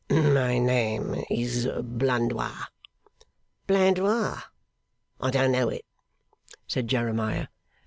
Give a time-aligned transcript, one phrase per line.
[0.09, 2.65] 'My name is Blandois.'
[3.67, 4.41] 'Blandois.
[5.19, 5.85] I don't know it,'
[6.65, 7.45] said Jeremiah.